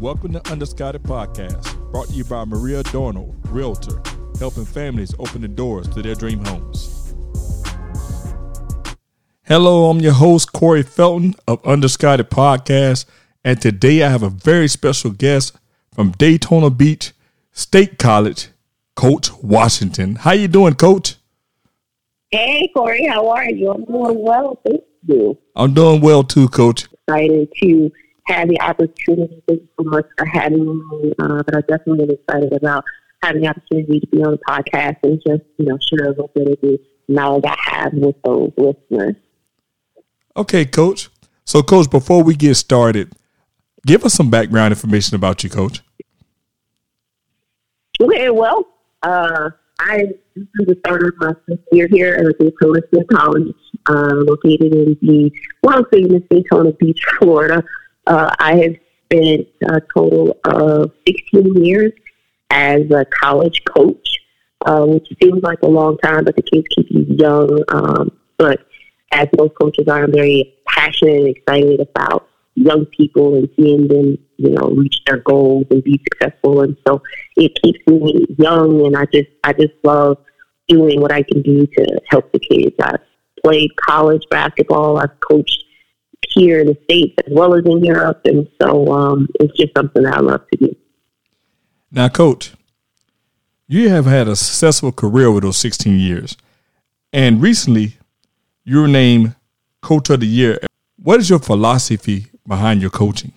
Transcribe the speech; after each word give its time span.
Welcome 0.00 0.32
to 0.32 0.50
Underscouted 0.50 1.02
Podcast, 1.02 1.76
brought 1.92 2.08
to 2.08 2.14
you 2.14 2.24
by 2.24 2.46
Maria 2.46 2.80
Adorno, 2.80 3.36
Realtor, 3.50 4.00
helping 4.38 4.64
families 4.64 5.12
open 5.18 5.42
the 5.42 5.48
doors 5.48 5.86
to 5.88 6.00
their 6.00 6.14
dream 6.14 6.42
homes. 6.42 7.12
Hello, 9.42 9.90
I'm 9.90 10.00
your 10.00 10.14
host, 10.14 10.54
Corey 10.54 10.82
Felton 10.82 11.34
of 11.46 11.62
Underscouted 11.66 12.30
Podcast, 12.30 13.04
and 13.44 13.60
today 13.60 14.02
I 14.02 14.08
have 14.08 14.22
a 14.22 14.30
very 14.30 14.68
special 14.68 15.10
guest 15.10 15.54
from 15.92 16.12
Daytona 16.12 16.70
Beach 16.70 17.12
State 17.52 17.98
College, 17.98 18.48
Coach 18.96 19.30
Washington. 19.42 20.14
How 20.14 20.32
you 20.32 20.48
doing, 20.48 20.76
Coach? 20.76 21.16
Hey, 22.30 22.70
Corey, 22.74 23.06
how 23.06 23.28
are 23.28 23.50
you? 23.50 23.70
I'm 23.70 23.84
doing 23.84 24.18
well, 24.22 24.58
thank 24.66 24.80
you. 25.06 25.36
I'm 25.54 25.74
doing 25.74 26.00
well 26.00 26.24
too, 26.24 26.48
Coach. 26.48 26.86
Excited 27.06 27.52
to 27.60 27.92
have 28.30 28.48
the 28.48 28.60
opportunity. 28.60 29.42
Thank 29.46 29.62
you 29.62 29.68
so 29.78 29.84
much 29.88 30.06
for 30.16 30.26
having 30.26 30.78
me. 30.88 31.12
Uh, 31.18 31.42
but 31.42 31.56
I'm 31.56 31.62
definitely 31.68 32.04
am 32.04 32.10
excited 32.10 32.52
about 32.52 32.84
having 33.22 33.42
the 33.42 33.48
opportunity 33.48 34.00
to 34.00 34.06
be 34.06 34.22
on 34.22 34.32
the 34.32 34.38
podcast 34.48 34.96
and 35.02 35.20
just, 35.26 35.42
you 35.58 35.66
know, 35.66 35.78
share 35.80 36.06
a 36.06 36.10
little 36.10 36.30
bit 36.34 36.48
of 36.48 36.60
the 36.60 36.78
knowledge 37.08 37.44
I 37.46 37.56
have 37.58 37.92
with 37.92 38.16
those 38.24 38.52
listeners. 38.56 39.16
Okay, 40.36 40.64
Coach. 40.64 41.10
So, 41.44 41.62
Coach, 41.62 41.90
before 41.90 42.22
we 42.22 42.34
get 42.36 42.54
started, 42.54 43.12
give 43.86 44.04
us 44.04 44.14
some 44.14 44.30
background 44.30 44.72
information 44.72 45.16
about 45.16 45.42
you, 45.42 45.50
Coach. 45.50 45.82
Okay, 48.00 48.30
well, 48.30 48.66
uh, 49.02 49.50
I 49.80 50.04
recently 50.36 50.78
started 50.80 51.12
my 51.18 51.32
fifth 51.46 51.60
year 51.72 51.88
here 51.90 52.14
at 52.14 52.38
Daytona 52.38 52.80
State 52.88 53.08
College, 53.12 53.54
uh, 53.88 54.14
located 54.14 54.74
in 54.74 54.98
the 55.02 55.30
world 55.62 55.86
famous 55.92 56.22
Daytona 56.30 56.72
Beach, 56.72 57.02
Florida. 57.18 57.62
Uh, 58.10 58.28
I 58.40 58.56
have 58.56 58.74
spent 59.04 59.46
a 59.68 59.80
total 59.94 60.36
of 60.44 60.90
16 61.06 61.64
years 61.64 61.92
as 62.50 62.80
a 62.90 63.04
college 63.22 63.62
coach, 63.64 64.18
uh, 64.66 64.84
which 64.84 65.06
seems 65.22 65.44
like 65.44 65.62
a 65.62 65.68
long 65.68 65.96
time, 65.98 66.24
but 66.24 66.34
the 66.34 66.42
kids 66.42 66.66
keep 66.74 66.88
you 66.90 67.06
young. 67.08 67.62
Um, 67.68 68.10
but 68.36 68.66
as 69.12 69.28
most 69.38 69.54
coaches 69.54 69.86
are, 69.86 70.02
I'm 70.02 70.12
very 70.12 70.56
passionate 70.66 71.18
and 71.20 71.36
excited 71.36 71.78
about 71.78 72.28
young 72.56 72.84
people 72.86 73.36
and 73.36 73.48
seeing 73.56 73.86
them, 73.86 74.18
you 74.38 74.50
know, 74.50 74.70
reach 74.70 74.96
their 75.06 75.18
goals 75.18 75.66
and 75.70 75.84
be 75.84 76.02
successful. 76.12 76.62
And 76.62 76.76
so 76.88 77.00
it 77.36 77.56
keeps 77.62 77.78
me 77.86 78.26
young, 78.38 78.86
and 78.86 78.96
I 78.96 79.04
just, 79.04 79.28
I 79.44 79.52
just 79.52 79.74
love 79.84 80.18
doing 80.66 81.00
what 81.00 81.12
I 81.12 81.22
can 81.22 81.42
do 81.42 81.64
to 81.64 82.00
help 82.08 82.32
the 82.32 82.40
kids. 82.40 82.74
I've 82.82 82.98
played 83.44 83.70
college 83.76 84.24
basketball. 84.32 84.98
I've 84.98 85.20
coached 85.20 85.62
here 86.34 86.60
in 86.60 86.68
the 86.68 86.78
States 86.84 87.14
as 87.26 87.32
well 87.32 87.54
as 87.54 87.64
in 87.64 87.84
Europe. 87.84 88.20
And 88.24 88.48
so 88.60 88.92
um, 88.92 89.28
it's 89.38 89.56
just 89.56 89.72
something 89.76 90.02
that 90.02 90.14
I 90.14 90.20
love 90.20 90.42
to 90.52 90.58
do. 90.58 90.76
Now, 91.90 92.08
Coach, 92.08 92.52
you 93.66 93.88
have 93.88 94.06
had 94.06 94.28
a 94.28 94.36
successful 94.36 94.92
career 94.92 95.30
with 95.30 95.44
those 95.44 95.56
16 95.58 95.98
years. 95.98 96.36
And 97.12 97.42
recently, 97.42 97.96
you 98.64 98.82
were 98.82 98.88
named 98.88 99.34
Coach 99.82 100.10
of 100.10 100.20
the 100.20 100.26
Year. 100.26 100.58
What 101.02 101.20
is 101.20 101.30
your 101.30 101.38
philosophy 101.38 102.26
behind 102.46 102.80
your 102.80 102.90
coaching? 102.90 103.32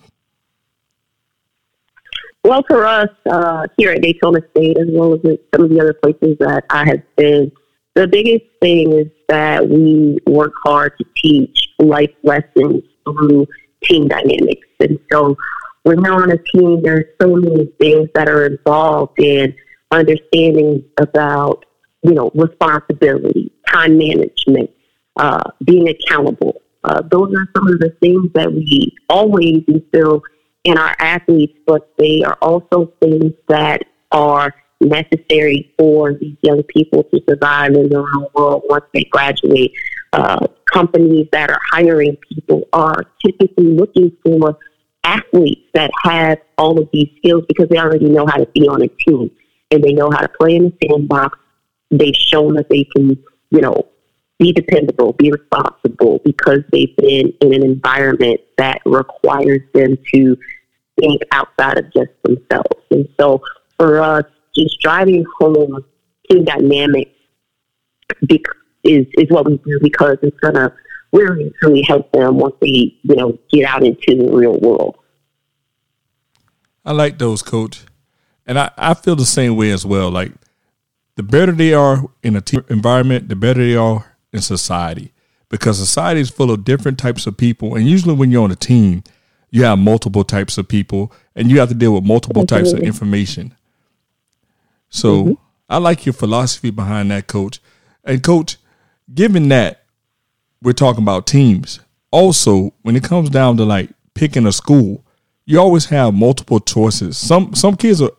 Well, 2.44 2.62
for 2.68 2.84
us 2.84 3.08
uh, 3.30 3.66
here 3.78 3.92
at 3.92 4.02
Daytona 4.02 4.40
State, 4.50 4.76
as 4.78 4.86
well 4.90 5.14
as 5.14 5.20
some 5.54 5.64
of 5.64 5.70
the 5.70 5.80
other 5.80 5.94
places 5.94 6.36
that 6.40 6.64
I 6.68 6.84
have 6.86 7.02
been, 7.16 7.50
the 7.94 8.06
biggest 8.06 8.44
thing 8.60 8.92
is 8.92 9.06
that 9.28 9.66
we 9.66 10.18
work 10.26 10.52
hard 10.62 10.98
to 10.98 11.04
teach 11.16 11.63
life 11.78 12.10
lessons 12.22 12.82
through 13.04 13.46
team 13.82 14.08
dynamics. 14.08 14.66
And 14.80 14.98
so 15.12 15.36
when 15.82 16.02
you're 16.02 16.22
on 16.22 16.32
a 16.32 16.38
team, 16.38 16.82
there's 16.82 17.04
so 17.20 17.36
many 17.36 17.66
things 17.78 18.08
that 18.14 18.28
are 18.28 18.46
involved 18.46 19.18
in 19.18 19.54
understanding 19.90 20.84
about, 20.98 21.64
you 22.02 22.14
know, 22.14 22.30
responsibility, 22.34 23.52
time 23.68 23.98
management, 23.98 24.70
uh, 25.16 25.42
being 25.64 25.88
accountable. 25.88 26.60
Uh, 26.84 27.02
those 27.10 27.32
are 27.34 27.48
some 27.56 27.68
of 27.68 27.78
the 27.80 27.94
things 28.00 28.30
that 28.34 28.52
we 28.52 28.94
always 29.08 29.62
instill 29.68 30.22
in 30.64 30.78
our 30.78 30.94
athletes, 30.98 31.58
but 31.66 31.92
they 31.98 32.22
are 32.22 32.38
also 32.40 32.92
things 33.00 33.32
that 33.48 33.84
are 34.10 34.54
necessary 34.80 35.72
for 35.78 36.14
these 36.14 36.36
young 36.42 36.62
people 36.64 37.04
to 37.04 37.20
survive 37.28 37.72
in 37.72 37.88
the 37.88 38.00
real 38.00 38.30
world 38.34 38.62
once 38.68 38.84
they 38.92 39.04
graduate. 39.04 39.72
Uh, 40.14 40.46
companies 40.72 41.26
that 41.32 41.50
are 41.50 41.58
hiring 41.72 42.16
people 42.28 42.62
are 42.72 43.04
typically 43.24 43.64
looking 43.64 44.16
for 44.24 44.56
athletes 45.02 45.62
that 45.74 45.90
have 46.04 46.38
all 46.56 46.80
of 46.80 46.88
these 46.92 47.08
skills 47.16 47.42
because 47.48 47.68
they 47.68 47.78
already 47.78 48.08
know 48.08 48.24
how 48.24 48.36
to 48.36 48.46
be 48.54 48.68
on 48.68 48.80
a 48.82 48.86
team 48.86 49.28
and 49.72 49.82
they 49.82 49.92
know 49.92 50.08
how 50.12 50.20
to 50.20 50.28
play 50.40 50.54
in 50.54 50.64
the 50.64 50.88
sandbox. 50.88 51.36
They've 51.90 52.14
shown 52.14 52.54
that 52.54 52.68
they 52.68 52.84
can, 52.84 53.18
you 53.50 53.60
know, 53.60 53.88
be 54.38 54.52
dependable, 54.52 55.14
be 55.14 55.32
responsible 55.32 56.20
because 56.24 56.60
they've 56.70 56.94
been 56.96 57.32
in 57.40 57.52
an 57.52 57.64
environment 57.64 58.40
that 58.56 58.82
requires 58.84 59.62
them 59.72 59.98
to 60.14 60.36
think 61.00 61.22
outside 61.32 61.78
of 61.78 61.92
just 61.92 62.10
themselves. 62.22 62.82
And 62.92 63.08
so 63.18 63.42
for 63.78 64.00
us, 64.00 64.24
just 64.54 64.80
driving 64.80 65.24
home 65.40 65.84
team 66.30 66.44
dynamics 66.44 67.10
is, 68.84 69.06
is 69.14 69.30
what 69.30 69.46
we 69.46 69.56
do 69.58 69.78
because 69.82 70.18
it's 70.22 70.38
going 70.40 70.54
to 70.54 70.72
really 71.12 71.52
truly 71.60 71.82
help 71.82 72.10
them 72.12 72.36
once 72.36 72.54
they, 72.60 72.96
you 73.02 73.14
know, 73.14 73.38
get 73.50 73.64
out 73.64 73.84
into 73.84 74.16
the 74.16 74.30
real 74.30 74.58
world. 74.58 74.96
I 76.84 76.92
like 76.92 77.18
those, 77.18 77.42
coach. 77.42 77.84
And 78.46 78.58
I, 78.58 78.70
I 78.76 78.94
feel 78.94 79.16
the 79.16 79.24
same 79.24 79.56
way 79.56 79.70
as 79.70 79.86
well. 79.86 80.10
Like 80.10 80.32
the 81.16 81.22
better 81.22 81.52
they 81.52 81.72
are 81.72 82.04
in 82.22 82.36
a 82.36 82.40
team 82.40 82.64
environment, 82.68 83.28
the 83.28 83.36
better 83.36 83.64
they 83.64 83.76
are 83.76 84.16
in 84.32 84.40
society. 84.40 85.12
Because 85.48 85.78
society 85.78 86.20
is 86.20 86.30
full 86.30 86.50
of 86.50 86.64
different 86.64 86.98
types 86.98 87.26
of 87.26 87.36
people. 87.36 87.76
And 87.76 87.86
usually 87.86 88.14
when 88.14 88.30
you're 88.30 88.42
on 88.42 88.50
a 88.50 88.56
team, 88.56 89.04
you 89.50 89.62
have 89.64 89.78
multiple 89.78 90.24
types 90.24 90.58
of 90.58 90.66
people 90.66 91.12
and 91.36 91.48
you 91.48 91.60
have 91.60 91.68
to 91.68 91.74
deal 91.74 91.94
with 91.94 92.04
multiple 92.04 92.44
types 92.44 92.72
of 92.72 92.80
information. 92.80 93.54
So 94.88 95.24
mm-hmm. 95.24 95.32
I 95.68 95.78
like 95.78 96.06
your 96.06 96.12
philosophy 96.12 96.70
behind 96.70 97.10
that, 97.12 97.28
coach. 97.28 97.60
And 98.02 98.22
coach, 98.22 98.56
given 99.12 99.48
that 99.48 99.84
we're 100.62 100.72
talking 100.72 101.02
about 101.02 101.26
teams, 101.26 101.80
also 102.10 102.72
when 102.82 102.96
it 102.96 103.04
comes 103.04 103.30
down 103.30 103.56
to 103.56 103.64
like 103.64 103.90
picking 104.14 104.46
a 104.46 104.52
school, 104.52 105.04
you 105.44 105.60
always 105.60 105.86
have 105.86 106.14
multiple 106.14 106.60
choices. 106.60 107.18
Some 107.18 107.54
some 107.54 107.76
kids 107.76 108.00
are 108.00 108.12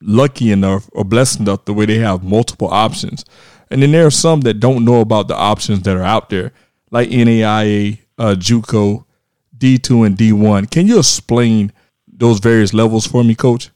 lucky 0.00 0.52
enough 0.52 0.88
or 0.92 1.04
blessed 1.04 1.40
enough 1.40 1.64
the 1.64 1.74
way 1.74 1.86
they 1.86 1.98
have 1.98 2.22
multiple 2.22 2.68
options. 2.68 3.24
And 3.70 3.82
then 3.82 3.92
there 3.92 4.06
are 4.06 4.10
some 4.10 4.42
that 4.42 4.60
don't 4.60 4.84
know 4.84 5.00
about 5.00 5.28
the 5.28 5.36
options 5.36 5.82
that 5.82 5.96
are 5.96 6.02
out 6.02 6.30
there, 6.30 6.52
like 6.90 7.10
NAIA, 7.10 7.98
uh, 8.18 8.34
JUCO, 8.38 9.04
D2, 9.56 10.06
and 10.06 10.16
D1. 10.16 10.70
Can 10.70 10.86
you 10.86 10.98
explain 10.98 11.72
those 12.06 12.38
various 12.38 12.72
levels 12.72 13.06
for 13.06 13.22
me, 13.22 13.34
Coach? 13.34 13.70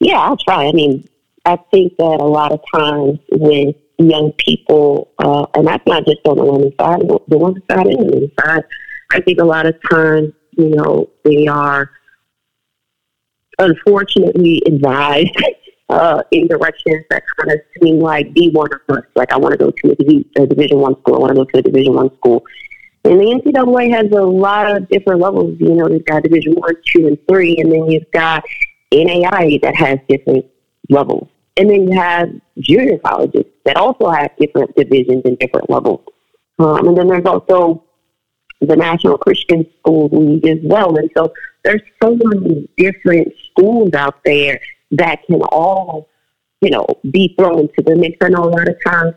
Yeah, 0.00 0.20
I'll 0.20 0.36
try. 0.36 0.66
I 0.66 0.72
mean, 0.72 1.08
I 1.44 1.56
think 1.70 1.96
that 1.98 2.18
a 2.20 2.24
lot 2.24 2.52
of 2.52 2.60
times 2.74 3.18
with 3.30 3.76
young 4.08 4.32
people, 4.38 5.10
uh, 5.18 5.46
and 5.54 5.66
that's 5.66 5.86
not 5.86 6.06
just 6.06 6.20
on 6.24 6.36
the 6.36 6.44
women's 6.44 6.74
side, 6.78 7.00
the 7.00 7.38
women's 7.38 7.64
side 7.70 7.86
and 7.86 7.98
the 7.98 8.16
men's 8.16 8.30
side, 8.38 8.64
I 9.12 9.20
think 9.20 9.40
a 9.40 9.44
lot 9.44 9.66
of 9.66 9.74
times, 9.90 10.32
you 10.56 10.70
know, 10.70 11.10
they 11.24 11.46
are 11.46 11.90
unfortunately 13.58 14.62
advised 14.66 15.36
uh, 15.88 16.22
in 16.30 16.46
directions 16.46 17.04
that 17.10 17.22
kind 17.36 17.52
of 17.52 17.60
seem 17.82 17.98
like 17.98 18.32
D1 18.32 18.54
or 18.54 18.82
bust. 18.86 19.08
Like 19.16 19.32
I 19.32 19.36
want 19.36 19.52
to 19.52 19.58
go 19.58 19.70
to 19.70 19.88
a, 19.88 20.42
a 20.42 20.46
Division 20.46 20.78
One 20.78 20.98
school. 21.00 21.16
I 21.16 21.18
want 21.18 21.30
to 21.30 21.34
go 21.34 21.44
to 21.44 21.58
a 21.58 21.62
Division 21.62 21.94
One 21.94 22.14
school. 22.16 22.44
And 23.04 23.18
the 23.18 23.24
NCAA 23.24 23.90
has 23.92 24.12
a 24.12 24.22
lot 24.22 24.76
of 24.76 24.88
different 24.88 25.20
levels. 25.20 25.56
You 25.58 25.74
know, 25.74 25.88
they've 25.88 26.04
got 26.04 26.22
Division 26.22 26.52
One, 26.54 26.74
Two, 26.86 27.06
and 27.06 27.18
Three, 27.28 27.56
and 27.58 27.72
then 27.72 27.90
you've 27.90 28.10
got 28.12 28.44
NAI 28.92 29.58
that 29.62 29.74
has 29.74 29.98
different 30.08 30.44
levels. 30.90 31.28
And 31.56 31.70
then 31.70 31.88
you 31.88 31.98
have 31.98 32.28
junior 32.60 32.98
colleges 32.98 33.44
that 33.64 33.76
also 33.76 34.08
have 34.10 34.30
different 34.38 34.74
divisions 34.76 35.22
and 35.24 35.38
different 35.38 35.68
levels. 35.70 36.00
Um, 36.58 36.88
and 36.88 36.96
then 36.96 37.08
there's 37.08 37.24
also 37.24 37.84
the 38.60 38.76
National 38.76 39.16
Christian 39.18 39.66
School 39.78 40.08
League 40.12 40.46
as 40.46 40.58
well. 40.62 40.96
And 40.96 41.10
so 41.16 41.32
there's 41.64 41.82
so 42.02 42.16
many 42.22 42.68
different 42.76 43.32
schools 43.50 43.92
out 43.94 44.22
there 44.24 44.60
that 44.92 45.24
can 45.26 45.40
all, 45.42 46.08
you 46.60 46.70
know, 46.70 46.86
be 47.10 47.34
thrown 47.38 47.60
into 47.60 47.82
the 47.84 47.96
mix. 47.96 48.18
I 48.20 48.28
know 48.28 48.44
a 48.44 48.50
lot 48.50 48.68
of 48.68 48.76
times 48.84 49.14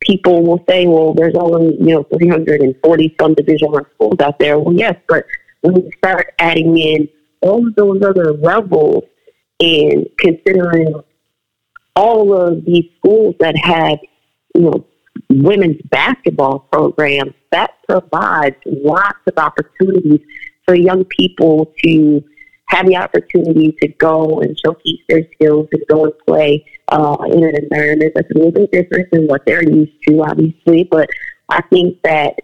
people 0.00 0.42
will 0.42 0.64
say, 0.68 0.86
well, 0.86 1.14
there's 1.14 1.36
only, 1.36 1.76
you 1.76 1.94
know, 1.94 2.02
340 2.18 3.16
some 3.20 3.34
Division 3.34 3.70
One 3.70 3.86
schools 3.94 4.16
out 4.20 4.38
there. 4.38 4.58
Well, 4.58 4.74
yes, 4.74 4.96
but 5.08 5.24
when 5.60 5.76
you 5.76 5.90
start 5.98 6.34
adding 6.38 6.76
in 6.76 7.08
all 7.40 7.66
of 7.66 7.74
those 7.76 8.02
other 8.02 8.32
levels 8.32 9.04
and 9.60 10.06
considering 10.18 10.92
all 11.96 12.34
of 12.34 12.64
these 12.64 12.84
schools 12.98 13.34
that 13.40 13.56
have, 13.56 13.98
you 14.54 14.62
know, 14.62 14.86
women's 15.28 15.80
basketball 15.90 16.60
programs, 16.72 17.32
that 17.50 17.70
provides 17.88 18.56
lots 18.66 19.18
of 19.26 19.34
opportunities 19.36 20.20
for 20.64 20.74
young 20.74 21.04
people 21.04 21.72
to 21.82 22.22
have 22.68 22.86
the 22.86 22.96
opportunity 22.96 23.76
to 23.82 23.88
go 23.88 24.40
and 24.40 24.58
showcase 24.64 25.00
their 25.08 25.26
skills 25.34 25.68
and 25.72 25.82
go 25.88 26.04
and 26.04 26.14
play 26.26 26.64
uh, 26.88 27.16
in 27.30 27.44
an 27.44 27.54
environment 27.56 28.12
that's 28.14 28.30
a 28.30 28.34
little 28.34 28.50
bit 28.50 28.72
different 28.72 29.10
than 29.10 29.26
what 29.26 29.44
they're 29.44 29.62
used 29.62 29.92
to, 30.06 30.22
obviously. 30.22 30.84
But 30.84 31.08
I 31.50 31.60
think 31.62 32.00
that 32.02 32.34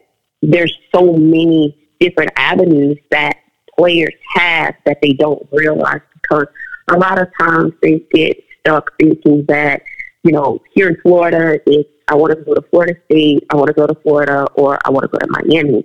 there's 0.42 0.76
so 0.94 1.14
many 1.14 1.88
different 1.98 2.30
avenues 2.36 2.98
that 3.10 3.36
players 3.78 4.14
have 4.34 4.74
that 4.84 4.98
they 5.00 5.12
don't 5.12 5.46
realize 5.52 6.00
because 6.22 6.46
a 6.90 6.98
lot 6.98 7.20
of 7.20 7.28
times 7.40 7.72
they 7.82 8.04
get 8.12 8.36
stuck 8.60 8.96
thinking 8.98 9.44
that, 9.48 9.82
you 10.24 10.32
know, 10.32 10.60
here 10.74 10.88
in 10.88 10.96
Florida, 11.02 11.58
it's 11.66 11.88
I 12.08 12.14
want 12.14 12.36
to 12.36 12.42
go 12.42 12.54
to 12.54 12.62
Florida 12.70 12.94
State, 13.04 13.44
I 13.50 13.56
want 13.56 13.68
to 13.68 13.74
go 13.74 13.86
to 13.86 13.94
Florida, 13.96 14.46
or 14.54 14.78
I 14.84 14.90
want 14.90 15.02
to 15.04 15.08
go 15.08 15.18
to 15.18 15.26
Miami. 15.28 15.84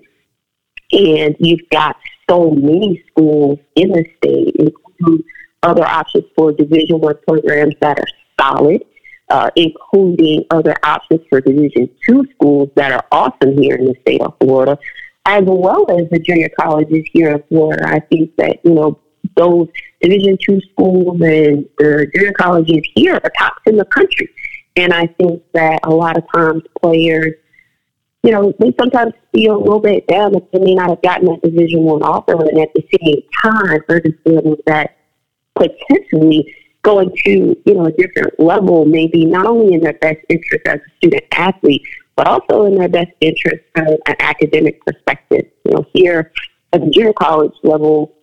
And 0.94 1.36
you've 1.40 1.68
got 1.70 1.98
so 2.30 2.52
many 2.52 3.04
schools 3.12 3.60
in 3.76 3.90
the 3.90 4.06
state, 4.18 4.56
including 4.58 5.26
other 5.64 5.84
options 5.84 6.26
for 6.36 6.54
Division 6.54 7.00
One 7.00 7.16
programs 7.28 7.76
that 7.82 8.00
are 8.00 8.08
solid, 8.40 8.86
uh, 9.30 9.50
including 9.56 10.46
other 10.50 10.76
options 10.84 11.22
for 11.30 11.42
Division 11.42 11.90
Two 12.08 12.26
schools 12.36 12.70
that 12.76 12.92
are 12.92 13.06
awesome 13.12 13.58
here 13.58 13.76
in 13.76 13.86
the 13.86 13.96
state 14.02 14.22
of 14.22 14.36
Florida, 14.40 14.78
as 15.26 15.44
well 15.46 15.86
as 15.90 16.10
the 16.10 16.20
junior 16.20 16.50
colleges 16.58 17.04
here 17.12 17.32
in 17.32 17.44
Florida. 17.50 17.84
I 17.88 18.00
think 18.00 18.36
that 18.38 18.60
you 18.64 18.76
know 18.76 19.00
those 19.36 19.68
Division 20.04 20.38
Two 20.48 20.60
schools 20.72 21.20
and 21.22 21.66
the 21.80 22.08
junior 22.14 22.34
colleges 22.34 22.88
here 22.94 23.16
are 23.16 23.32
tops 23.38 23.62
in 23.66 23.78
the 23.78 23.86
country, 23.86 24.30
and 24.76 24.94
I 24.94 25.08
think 25.08 25.42
that 25.54 25.80
a 25.84 25.90
lot 25.90 26.18
of 26.18 26.24
times 26.34 26.62
players 26.80 27.34
you 28.24 28.32
know, 28.32 28.54
they 28.58 28.74
sometimes 28.80 29.14
feel 29.34 29.58
a 29.58 29.60
little 29.60 29.82
bit 29.82 30.08
down 30.08 30.32
that 30.32 30.50
they 30.54 30.60
may 30.60 30.76
not 30.76 30.90
have 30.90 31.02
gotten 31.02 31.26
that 31.26 31.42
Division 31.44 31.84
One 31.84 32.02
offer, 32.04 32.34
and 32.34 32.58
at 32.60 32.74
the 32.74 32.84
same 32.98 33.22
time, 33.44 33.82
understanding 33.90 34.56
that 34.66 34.98
potentially 35.56 36.56
going 36.84 37.12
to 37.26 37.56
you 37.66 37.74
know 37.74 37.86
a 37.86 37.92
different 37.92 38.38
level 38.40 38.86
may 38.86 39.08
be 39.08 39.26
not 39.26 39.46
only 39.46 39.74
in 39.74 39.82
their 39.82 39.94
best 39.94 40.20
interest 40.30 40.66
as 40.66 40.80
a 40.80 40.96
student 40.98 41.24
athlete, 41.34 41.82
but 42.16 42.28
also 42.28 42.66
in 42.66 42.76
their 42.76 42.88
best 42.88 43.12
interest 43.20 43.62
from 43.76 43.88
an 43.88 44.16
academic 44.20 44.84
perspective. 44.86 45.46
You 45.66 45.72
know, 45.74 45.86
here 45.94 46.32
at 46.72 46.80
the 46.80 46.90
junior 46.92 47.14
college 47.14 47.54
level, 47.64 48.16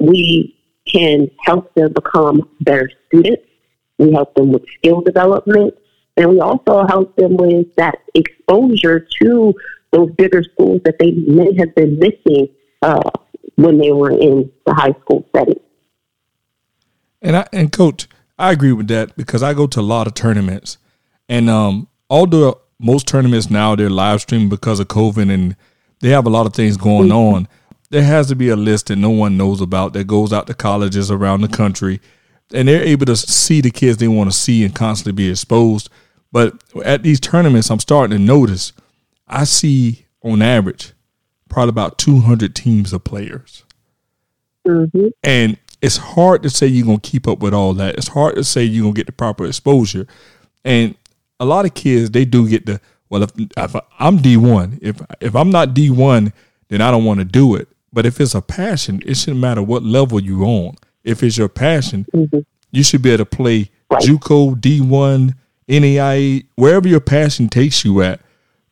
we 0.00 0.59
can 0.92 1.30
help 1.44 1.72
them 1.74 1.92
become 1.92 2.48
better 2.60 2.90
students. 3.06 3.42
We 3.98 4.12
help 4.12 4.34
them 4.34 4.52
with 4.52 4.64
skill 4.78 5.00
development. 5.00 5.74
And 6.16 6.30
we 6.30 6.40
also 6.40 6.86
help 6.86 7.16
them 7.16 7.36
with 7.36 7.74
that 7.76 7.98
exposure 8.14 9.06
to 9.22 9.54
those 9.92 10.10
bigger 10.12 10.42
schools 10.42 10.80
that 10.84 10.98
they 10.98 11.12
may 11.12 11.54
have 11.58 11.74
been 11.74 11.98
missing 11.98 12.48
uh, 12.82 13.10
when 13.56 13.78
they 13.78 13.92
were 13.92 14.10
in 14.10 14.50
the 14.66 14.74
high 14.74 14.94
school 15.02 15.26
setting. 15.34 15.60
And 17.22 17.36
I 17.36 17.46
and 17.52 17.70
coach, 17.70 18.08
I 18.38 18.52
agree 18.52 18.72
with 18.72 18.88
that 18.88 19.16
because 19.16 19.42
I 19.42 19.52
go 19.52 19.66
to 19.66 19.80
a 19.80 19.82
lot 19.82 20.06
of 20.06 20.14
tournaments, 20.14 20.78
and 21.28 21.50
um, 21.50 21.88
although 22.08 22.60
most 22.78 23.06
tournaments 23.06 23.50
now 23.50 23.76
they're 23.76 23.90
live 23.90 24.22
streaming 24.22 24.48
because 24.48 24.80
of 24.80 24.88
COVID 24.88 25.30
and 25.32 25.54
they 26.00 26.08
have 26.08 26.26
a 26.26 26.30
lot 26.30 26.46
of 26.46 26.54
things 26.54 26.76
going 26.76 27.08
mm-hmm. 27.08 27.34
on. 27.36 27.48
There 27.90 28.04
has 28.04 28.28
to 28.28 28.36
be 28.36 28.48
a 28.48 28.56
list 28.56 28.86
that 28.86 28.96
no 28.96 29.10
one 29.10 29.36
knows 29.36 29.60
about 29.60 29.92
that 29.94 30.06
goes 30.06 30.32
out 30.32 30.46
to 30.46 30.54
colleges 30.54 31.10
around 31.10 31.40
the 31.40 31.48
country, 31.48 32.00
and 32.52 32.68
they're 32.68 32.82
able 32.82 33.06
to 33.06 33.16
see 33.16 33.60
the 33.60 33.70
kids 33.70 33.98
they 33.98 34.08
want 34.08 34.30
to 34.30 34.36
see 34.36 34.64
and 34.64 34.74
constantly 34.74 35.12
be 35.12 35.30
exposed 35.30 35.90
but 36.32 36.62
at 36.84 37.02
these 37.02 37.20
tournaments, 37.20 37.70
I'm 37.70 37.80
starting 37.80 38.16
to 38.16 38.22
notice 38.22 38.72
I 39.26 39.44
see 39.44 40.06
on 40.22 40.42
average 40.42 40.92
probably 41.48 41.70
about 41.70 41.98
200 41.98 42.54
teams 42.54 42.92
of 42.92 43.04
players. 43.04 43.64
Mm-hmm. 44.66 45.08
And 45.24 45.56
it's 45.82 45.96
hard 45.96 46.42
to 46.42 46.50
say 46.50 46.66
you're 46.66 46.86
going 46.86 47.00
to 47.00 47.10
keep 47.10 47.26
up 47.26 47.40
with 47.40 47.54
all 47.54 47.74
that. 47.74 47.96
It's 47.96 48.08
hard 48.08 48.36
to 48.36 48.44
say 48.44 48.62
you're 48.62 48.82
going 48.82 48.94
to 48.94 48.98
get 48.98 49.06
the 49.06 49.12
proper 49.12 49.46
exposure. 49.46 50.06
And 50.64 50.94
a 51.40 51.44
lot 51.44 51.64
of 51.64 51.74
kids, 51.74 52.10
they 52.10 52.24
do 52.24 52.48
get 52.48 52.66
the, 52.66 52.80
well, 53.08 53.22
if, 53.22 53.32
if 53.36 53.76
I'm 53.98 54.18
D1, 54.18 54.78
if, 54.82 55.00
if 55.20 55.34
I'm 55.34 55.50
not 55.50 55.70
D1, 55.70 56.32
then 56.68 56.80
I 56.80 56.90
don't 56.90 57.04
want 57.04 57.18
to 57.18 57.24
do 57.24 57.56
it. 57.56 57.66
But 57.92 58.06
if 58.06 58.20
it's 58.20 58.34
a 58.34 58.42
passion, 58.42 59.02
it 59.04 59.16
shouldn't 59.16 59.40
matter 59.40 59.62
what 59.62 59.82
level 59.82 60.20
you're 60.20 60.44
on. 60.44 60.76
If 61.02 61.22
it's 61.22 61.38
your 61.38 61.48
passion, 61.48 62.06
mm-hmm. 62.14 62.40
you 62.70 62.82
should 62.82 63.02
be 63.02 63.10
able 63.10 63.24
to 63.24 63.36
play 63.36 63.70
right. 63.90 64.02
JUCO, 64.02 64.56
D1, 64.60 65.34
NAIA, 65.68 66.46
wherever 66.56 66.88
your 66.88 67.00
passion 67.00 67.48
takes 67.48 67.84
you 67.84 68.02
at, 68.02 68.20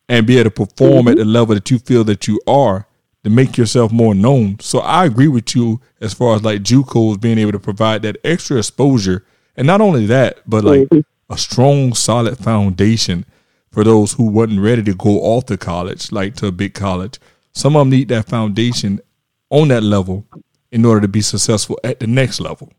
and 0.07 0.25
be 0.25 0.37
able 0.37 0.51
to 0.51 0.65
perform 0.65 1.05
mm-hmm. 1.05 1.07
at 1.09 1.17
the 1.17 1.25
level 1.25 1.55
that 1.55 1.69
you 1.69 1.79
feel 1.79 2.03
that 2.05 2.27
you 2.27 2.39
are 2.47 2.87
to 3.23 3.29
make 3.29 3.57
yourself 3.57 3.91
more 3.91 4.15
known. 4.15 4.59
So 4.59 4.79
I 4.79 5.05
agree 5.05 5.27
with 5.27 5.55
you 5.55 5.81
as 5.99 6.13
far 6.13 6.35
as 6.35 6.43
like 6.43 6.61
JUCOs 6.61 7.19
being 7.19 7.37
able 7.37 7.51
to 7.51 7.59
provide 7.59 8.01
that 8.03 8.17
extra 8.23 8.57
exposure, 8.57 9.25
and 9.57 9.67
not 9.67 9.81
only 9.81 10.05
that, 10.05 10.39
but 10.47 10.63
like 10.63 10.87
mm-hmm. 10.87 11.33
a 11.33 11.37
strong, 11.37 11.93
solid 11.93 12.37
foundation 12.37 13.25
for 13.71 13.83
those 13.83 14.13
who 14.13 14.23
wasn't 14.23 14.61
ready 14.61 14.83
to 14.83 14.95
go 14.95 15.19
off 15.21 15.45
to 15.47 15.57
college, 15.57 16.11
like 16.11 16.35
to 16.35 16.47
a 16.47 16.51
big 16.51 16.73
college. 16.73 17.19
Some 17.53 17.75
of 17.75 17.81
them 17.81 17.89
need 17.89 18.07
that 18.09 18.27
foundation 18.27 19.01
on 19.49 19.69
that 19.69 19.83
level 19.83 20.25
in 20.71 20.85
order 20.85 21.01
to 21.01 21.07
be 21.07 21.21
successful 21.21 21.79
at 21.83 21.99
the 21.99 22.07
next 22.07 22.39
level. 22.39 22.71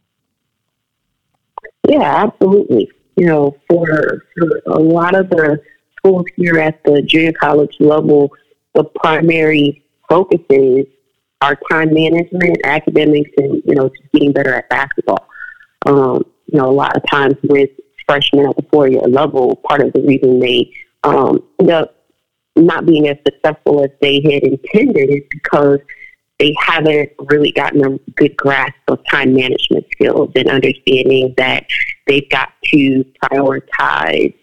Yeah, 1.88 2.24
absolutely 2.24 2.90
you 3.20 3.26
know, 3.26 3.54
for, 3.68 4.24
for 4.34 4.62
a 4.66 4.78
lot 4.78 5.14
of 5.14 5.28
the 5.28 5.60
schools 5.98 6.24
here 6.36 6.58
at 6.58 6.82
the 6.84 7.02
junior 7.02 7.32
college 7.32 7.76
level, 7.78 8.32
the 8.74 8.82
primary 8.82 9.84
focuses 10.08 10.86
are 11.42 11.58
time 11.70 11.92
management, 11.92 12.56
academics, 12.64 13.30
and, 13.36 13.62
you 13.66 13.74
know, 13.74 13.90
just 13.90 14.10
getting 14.12 14.32
better 14.32 14.54
at 14.54 14.70
basketball. 14.70 15.28
Um, 15.84 16.24
you 16.46 16.58
know, 16.58 16.70
a 16.70 16.72
lot 16.72 16.96
of 16.96 17.02
times 17.10 17.34
with 17.44 17.68
freshmen 18.06 18.46
at 18.46 18.56
the 18.56 18.64
four-year 18.72 19.02
level, 19.02 19.56
part 19.68 19.82
of 19.82 19.92
the 19.92 20.00
reason 20.00 20.40
they 20.40 20.72
um, 21.04 21.42
end 21.60 21.70
up 21.70 21.94
not 22.56 22.86
being 22.86 23.06
as 23.06 23.18
successful 23.26 23.84
as 23.84 23.90
they 24.00 24.22
had 24.22 24.44
intended 24.44 25.10
is 25.10 25.22
because 25.30 25.78
they 26.40 26.54
haven't 26.58 27.10
really 27.30 27.52
gotten 27.52 27.84
a 27.84 27.98
good 28.12 28.34
grasp 28.36 28.74
of 28.88 28.98
time 29.10 29.34
management 29.34 29.84
skills 29.92 30.32
and 30.34 30.48
understanding 30.48 31.34
that 31.36 31.66
they've 32.06 32.28
got 32.30 32.48
to 32.64 33.04
prioritize 33.22 34.34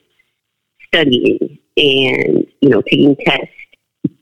studying 0.86 1.58
and, 1.76 2.46
you 2.62 2.70
know, 2.70 2.84
taking 2.84 3.16
tests 3.26 3.50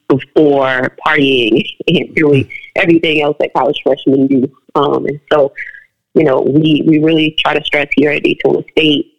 before 0.07 0.95
partying 1.05 1.63
and 1.87 2.15
doing 2.15 2.49
everything 2.77 3.21
else 3.21 3.35
that 3.41 3.53
college 3.53 3.79
freshmen 3.83 4.27
do. 4.27 4.51
Um, 4.75 5.05
and 5.05 5.19
so, 5.31 5.53
you 6.13 6.23
know, 6.23 6.41
we, 6.41 6.81
we 6.87 6.99
really 6.99 7.35
try 7.39 7.59
to 7.59 7.65
stress 7.65 7.89
here 7.97 8.11
at 8.11 8.23
Daytona 8.23 8.63
State 8.71 9.11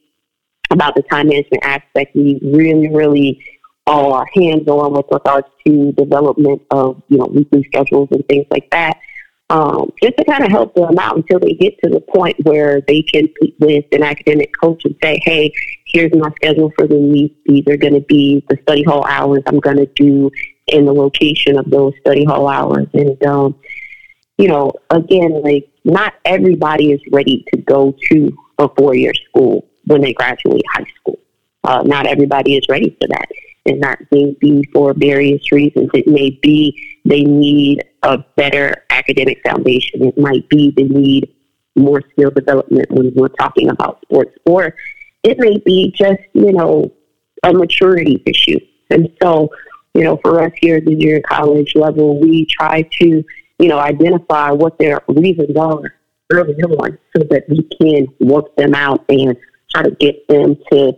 about 0.71 0.95
the 0.95 1.03
time 1.03 1.29
management 1.29 1.63
aspect. 1.63 2.17
We 2.17 2.41
really, 2.43 2.89
really 2.89 3.45
are 3.87 4.27
hands-on 4.35 4.93
with 4.93 5.07
regards 5.13 5.47
to 5.67 5.93
development 5.93 6.63
of, 6.71 7.03
you 7.09 7.19
know, 7.19 7.27
weekly 7.27 7.65
schedules 7.65 8.09
and 8.11 8.27
things 8.29 8.47
like 8.51 8.69
that. 8.71 8.99
Um, 9.49 9.93
just 10.03 10.17
to 10.17 10.25
kind 10.25 10.45
of 10.45 10.51
help 10.51 10.75
them 10.75 10.99
out 10.99 11.17
until 11.17 11.39
they 11.39 11.53
get 11.53 11.81
to 11.85 11.91
the 11.91 12.01
point 12.01 12.37
where 12.43 12.81
they 12.89 13.03
can 13.03 13.29
meet 13.41 13.55
with 13.61 13.85
an 13.93 14.03
academic 14.03 14.51
coach 14.61 14.85
and 14.85 14.97
say, 15.01 15.21
hey, 15.23 15.53
here's 15.87 16.13
my 16.15 16.31
schedule 16.35 16.73
for 16.77 16.89
the 16.89 16.97
week. 16.97 17.37
These 17.47 17.63
are 17.69 17.77
going 17.77 17.95
to 17.95 18.01
be 18.01 18.45
the 18.49 18.59
study 18.63 18.83
hall 18.83 19.05
hours 19.07 19.43
I'm 19.47 19.61
going 19.61 19.77
to 19.77 19.87
do 19.95 20.33
in 20.67 20.85
the 20.85 20.93
location 20.93 21.57
of 21.57 21.71
those 21.71 21.93
study 22.01 22.25
hall 22.25 22.49
hours. 22.49 22.89
And, 22.93 23.25
um, 23.25 23.55
you 24.37 24.49
know, 24.49 24.73
again, 24.91 25.41
like 25.43 25.69
not 25.85 26.15
everybody 26.25 26.91
is 26.91 27.01
ready 27.13 27.45
to 27.55 27.61
go 27.61 27.95
to 28.11 28.37
a 28.59 28.69
four-year 28.77 29.15
school 29.29 29.69
when 29.85 30.01
they 30.01 30.13
graduate 30.13 30.65
high 30.73 30.87
school. 31.01 31.21
Uh, 31.63 31.85
not 31.85 32.07
everybody 32.07 32.57
is 32.57 32.67
ready 32.69 32.97
for 33.01 33.07
that 33.09 33.29
and 33.67 33.83
that 33.83 34.01
may 34.11 34.37
be 34.41 34.65
for 34.73 34.95
various 34.95 35.53
reasons. 35.53 35.91
It 35.95 36.07
may 36.07 36.31
be 36.43 36.99
they 37.05 37.23
need 37.23 37.85
a 38.03 38.19
better 38.37 38.85
academic 38.91 39.41
foundation. 39.45 40.05
It 40.05 40.19
might 40.19 40.49
be 40.49 40.73
they 40.77 40.85
need 40.85 41.35
more 41.77 42.03
skill 42.13 42.31
development 42.31 42.91
when 42.91 43.13
we're 43.15 43.29
talking 43.29 43.69
about 43.69 44.01
sports, 44.03 44.37
or 44.47 44.75
it 45.23 45.39
may 45.39 45.59
be 45.59 45.93
just, 45.95 46.23
you 46.33 46.53
know, 46.53 46.93
a 47.43 47.53
maturity 47.53 48.23
issue. 48.27 48.59
And 48.91 49.13
so, 49.23 49.51
you 49.95 50.05
know, 50.05 50.19
for 50.23 50.43
us 50.43 50.53
here 50.61 50.77
at 50.77 50.85
the 50.85 50.97
junior 50.97 51.21
college 51.21 51.75
level, 51.75 52.21
we 52.21 52.47
try 52.47 52.83
to, 53.01 53.25
you 53.59 53.69
know, 53.69 53.79
identify 53.79 54.51
what 54.51 54.79
their 54.79 55.01
reasons 55.09 55.57
are 55.57 55.95
early 56.31 56.55
on 56.55 56.99
so 57.17 57.23
that 57.31 57.45
we 57.49 57.63
can 57.81 58.07
work 58.21 58.55
them 58.57 58.75
out 58.75 59.05
and 59.09 59.37
try 59.75 59.83
to 59.83 59.91
get 59.93 60.27
them 60.29 60.57
to 60.73 60.93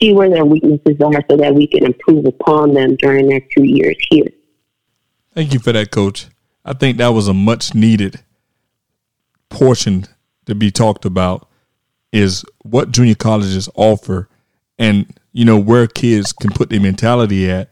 see 0.00 0.12
where 0.12 0.30
their 0.30 0.44
weaknesses 0.44 1.00
are 1.00 1.24
so 1.30 1.36
that 1.36 1.54
we 1.54 1.66
can 1.66 1.84
improve 1.84 2.26
upon 2.26 2.74
them 2.74 2.96
during 2.96 3.28
their 3.28 3.40
two 3.40 3.64
years 3.64 3.96
here. 4.10 4.28
Thank 5.34 5.52
you 5.52 5.60
for 5.60 5.72
that, 5.72 5.90
Coach. 5.90 6.28
I 6.64 6.72
think 6.72 6.98
that 6.98 7.08
was 7.08 7.28
a 7.28 7.34
much 7.34 7.74
needed 7.74 8.20
portion 9.48 10.06
to 10.46 10.54
be 10.54 10.70
talked 10.70 11.04
about 11.04 11.48
is 12.12 12.44
what 12.62 12.90
junior 12.90 13.14
colleges 13.14 13.68
offer 13.74 14.28
and 14.78 15.06
you 15.32 15.44
know 15.44 15.58
where 15.58 15.86
kids 15.86 16.32
can 16.32 16.50
put 16.50 16.70
their 16.70 16.80
mentality 16.80 17.48
at 17.48 17.70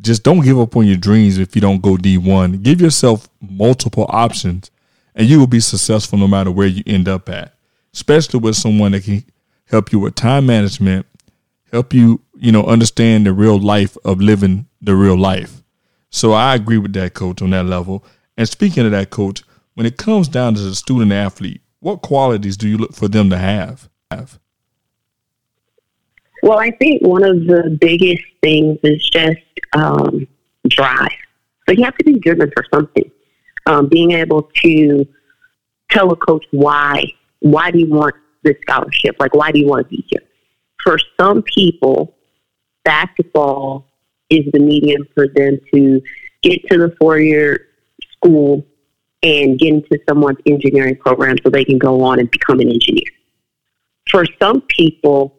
just 0.00 0.22
don't 0.22 0.40
give 0.40 0.58
up 0.58 0.76
on 0.76 0.86
your 0.86 0.96
dreams 0.96 1.36
if 1.36 1.54
you 1.54 1.60
don't 1.60 1.82
go 1.82 1.96
D1 1.96 2.62
give 2.62 2.80
yourself 2.80 3.28
multiple 3.40 4.06
options 4.08 4.70
and 5.14 5.28
you 5.28 5.38
will 5.38 5.46
be 5.46 5.60
successful 5.60 6.18
no 6.18 6.28
matter 6.28 6.50
where 6.50 6.66
you 6.66 6.82
end 6.86 7.08
up 7.08 7.28
at. 7.28 7.54
Especially 7.92 8.40
with 8.40 8.56
someone 8.56 8.92
that 8.92 9.04
can 9.04 9.24
help 9.66 9.92
you 9.92 9.98
with 9.98 10.14
time 10.14 10.46
management, 10.46 11.06
help 11.72 11.92
you, 11.92 12.20
you 12.36 12.52
know, 12.52 12.64
understand 12.64 13.26
the 13.26 13.32
real 13.32 13.58
life 13.58 13.96
of 14.04 14.20
living 14.20 14.66
the 14.80 14.94
real 14.94 15.16
life. 15.16 15.62
So 16.10 16.32
I 16.32 16.54
agree 16.54 16.78
with 16.78 16.92
that 16.94 17.14
coach 17.14 17.40
on 17.42 17.50
that 17.50 17.66
level. 17.66 18.04
And 18.36 18.48
speaking 18.48 18.84
of 18.84 18.92
that 18.92 19.10
coach, 19.10 19.42
when 19.74 19.86
it 19.86 19.96
comes 19.96 20.28
down 20.28 20.54
to 20.54 20.60
the 20.60 20.74
student 20.74 21.12
athlete, 21.12 21.60
what 21.78 22.02
qualities 22.02 22.56
do 22.56 22.68
you 22.68 22.78
look 22.78 22.94
for 22.94 23.08
them 23.08 23.30
to 23.30 23.38
have? 23.38 23.88
Well, 26.42 26.58
I 26.58 26.70
think 26.70 27.02
one 27.02 27.22
of 27.22 27.46
the 27.46 27.78
biggest 27.80 28.22
things 28.42 28.78
is 28.82 29.08
just 29.10 29.38
um, 29.74 30.26
drive. 30.68 31.08
So 31.68 31.74
you 31.74 31.84
have 31.84 31.96
to 31.98 32.04
be 32.04 32.18
driven 32.18 32.50
for 32.54 32.64
something. 32.72 33.10
Um, 33.66 33.88
being 33.88 34.12
able 34.12 34.50
to 34.62 35.06
tell 35.90 36.10
a 36.10 36.16
coach 36.16 36.44
why. 36.50 37.04
Why 37.40 37.70
do 37.70 37.78
you 37.78 37.90
want 37.90 38.14
this 38.42 38.56
scholarship? 38.62 39.16
Like, 39.20 39.34
why 39.34 39.52
do 39.52 39.60
you 39.60 39.66
want 39.66 39.88
to 39.88 39.96
be 39.96 40.04
here? 40.08 40.22
For 40.84 40.98
some 41.18 41.42
people, 41.42 42.16
basketball 42.84 43.86
is 44.30 44.44
the 44.52 44.60
medium 44.60 45.06
for 45.14 45.28
them 45.28 45.58
to 45.74 46.00
get 46.42 46.66
to 46.68 46.78
the 46.78 46.96
four 47.00 47.18
year 47.18 47.68
school 48.12 48.64
and 49.22 49.58
get 49.58 49.68
into 49.68 49.98
someone's 50.08 50.38
engineering 50.46 50.96
program 50.96 51.36
so 51.42 51.50
they 51.50 51.64
can 51.64 51.78
go 51.78 52.02
on 52.02 52.18
and 52.18 52.30
become 52.30 52.60
an 52.60 52.70
engineer. 52.70 53.10
For 54.10 54.24
some 54.40 54.62
people, 54.62 55.36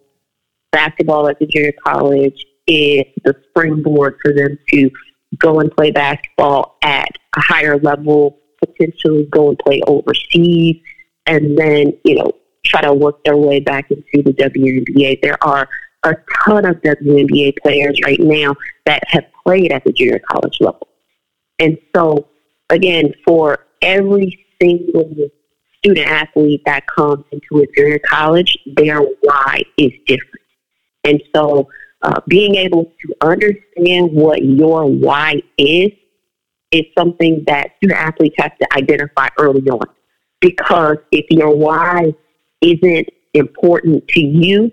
basketball 0.71 1.27
at 1.27 1.39
the 1.39 1.47
junior 1.47 1.73
college 1.85 2.45
is 2.67 3.03
the 3.23 3.35
springboard 3.49 4.17
for 4.21 4.33
them 4.33 4.57
to 4.69 4.89
go 5.37 5.59
and 5.59 5.71
play 5.71 5.91
basketball 5.91 6.77
at 6.83 7.09
a 7.35 7.41
higher 7.41 7.77
level, 7.79 8.37
potentially 8.59 9.27
go 9.31 9.49
and 9.49 9.59
play 9.59 9.81
overseas, 9.87 10.77
and 11.25 11.57
then, 11.57 11.93
you 12.03 12.15
know, 12.15 12.31
try 12.65 12.81
to 12.81 12.93
work 12.93 13.23
their 13.23 13.37
way 13.37 13.59
back 13.59 13.89
into 13.91 14.23
the 14.23 14.33
WNBA. 14.33 15.21
There 15.21 15.41
are 15.43 15.67
a 16.03 16.15
ton 16.45 16.65
of 16.65 16.81
WNBA 16.81 17.57
players 17.61 17.99
right 18.03 18.19
now 18.19 18.55
that 18.85 19.03
have 19.07 19.25
played 19.43 19.71
at 19.71 19.83
the 19.83 19.91
junior 19.91 20.19
college 20.19 20.57
level. 20.59 20.87
And 21.59 21.77
so, 21.95 22.27
again, 22.69 23.13
for 23.25 23.67
every 23.81 24.45
single 24.61 25.13
student 25.77 26.07
athlete 26.07 26.61
that 26.65 26.85
comes 26.87 27.23
into 27.31 27.63
a 27.63 27.67
junior 27.75 27.99
college, 27.99 28.57
their 28.75 28.99
why 28.99 29.61
is 29.77 29.91
different. 30.07 30.41
And 31.03 31.21
so, 31.35 31.67
uh, 32.03 32.19
being 32.27 32.55
able 32.55 32.91
to 33.01 33.15
understand 33.21 34.11
what 34.11 34.43
your 34.43 34.85
why 34.85 35.41
is 35.57 35.91
is 36.71 36.85
something 36.97 37.43
that 37.45 37.71
student 37.77 37.99
athletes 37.99 38.35
have 38.39 38.57
to 38.57 38.67
identify 38.75 39.27
early 39.37 39.61
on. 39.69 39.85
Because 40.39 40.97
if 41.11 41.25
your 41.29 41.55
why 41.55 42.13
isn't 42.61 43.09
important 43.33 44.07
to 44.09 44.19
you, 44.19 44.71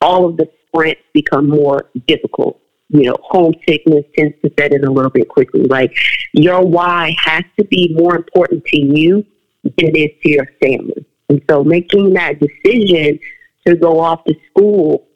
all 0.00 0.26
of 0.26 0.36
the 0.36 0.48
sprints 0.66 1.02
become 1.12 1.48
more 1.48 1.90
difficult. 2.06 2.60
You 2.88 3.04
know, 3.04 3.16
homesickness 3.22 4.04
tends 4.16 4.34
to 4.44 4.52
set 4.58 4.72
in 4.72 4.84
a 4.84 4.90
little 4.90 5.10
bit 5.10 5.28
quickly. 5.28 5.64
Like 5.64 5.96
your 6.32 6.64
why 6.64 7.14
has 7.18 7.44
to 7.58 7.64
be 7.64 7.94
more 7.96 8.16
important 8.16 8.64
to 8.66 8.80
you 8.80 9.24
than 9.62 9.72
it 9.78 9.96
is 9.96 10.10
to 10.22 10.28
your 10.30 10.46
family. 10.62 11.06
And 11.28 11.42
so 11.48 11.64
making 11.64 12.12
that 12.14 12.40
decision 12.40 13.18
to 13.66 13.76
go 13.76 14.00
off 14.00 14.24
to 14.24 14.34
school 14.50 15.06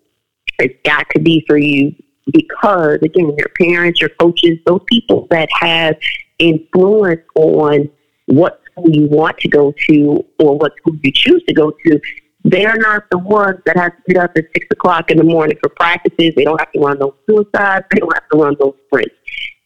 has 0.59 0.71
got 0.85 1.07
to 1.11 1.21
be 1.21 1.45
for 1.47 1.59
you 1.59 1.95
because 2.33 2.99
again, 3.03 3.35
your 3.37 3.51
parents, 3.61 4.01
your 4.01 4.11
coaches, 4.11 4.59
those 4.67 4.81
people 4.87 5.27
that 5.31 5.49
have 5.53 5.97
influence 6.39 7.23
on 7.35 7.89
what 8.27 8.61
school 8.77 8.91
you 8.91 9.07
want 9.09 9.39
to 9.39 9.49
go 9.49 9.75
to 9.89 10.25
or 10.39 10.59
what 10.59 10.73
school 10.79 10.95
you 11.03 11.13
choose 11.13 11.43
to 11.49 11.55
go 11.55 11.71
to, 11.71 12.01
they're 12.45 12.77
not 12.77 13.05
the 13.11 13.19
ones 13.19 13.59
that 13.67 13.77
have 13.77 13.97
to 13.97 14.03
get 14.15 14.23
up 14.23 14.33
at 14.37 14.45
six 14.55 14.67
o'clock 14.71 15.11
in 15.11 15.19
the 15.19 15.25
morning 15.25 15.57
for 15.61 15.69
practices. 15.71 16.33
They 16.37 16.45
don't 16.45 16.61
have 16.61 16.73
to 16.73 16.81
run 16.81 16.99
those 16.99 17.15
suicides. 17.29 17.87
They 17.91 17.99
don't 17.99 18.15
have 18.15 18.29
to 18.33 18.39
run 18.39 18.57
those 18.61 18.75
sprints. 18.87 19.15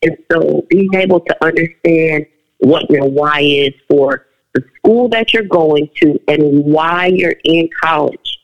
And 0.03 0.17
so 0.33 0.65
being 0.71 0.95
able 0.95 1.21
to 1.21 1.45
understand 1.45 2.27
what 2.59 2.91
your 2.91 3.07
why 3.09 3.41
is 3.41 3.75
for 3.89 4.27
the 4.55 4.63
school 4.77 5.09
that 5.11 5.33
you're 5.33 5.45
going 5.45 5.89
to 5.97 6.19
and 6.29 6.65
why 6.65 7.07
you're 7.07 7.37
in 7.45 7.69
college 7.83 8.39